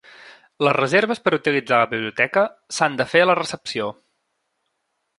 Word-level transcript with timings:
Les 0.67 0.73
reserves 0.77 1.21
per 1.27 1.33
utilitzar 1.39 1.83
la 1.83 1.91
biblioteca 1.93 2.47
s'han 2.79 2.99
de 3.03 3.09
fer 3.15 3.25
a 3.27 3.31
la 3.33 3.39
recepció. 3.45 3.95